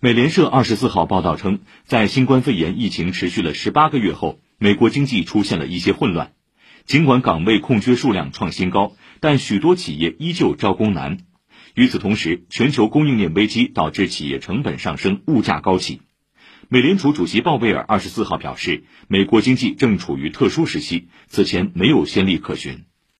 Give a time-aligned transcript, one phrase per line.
[0.00, 6.34] 美联社二十四号报道称在新冠肺炎疫情持续了十八个月后美国经济出现了一些混乱。
[6.84, 11.18] 尽管岗位空缺数量创新高但许多企业依旧招工难。
[11.74, 16.00] 与此同时全球供应链危机导致企业成本上升物价高企。
[16.68, 22.84] 美联储主席鲍威尔二十四号表示美国经济正处于特殊时期此前没有先例可循。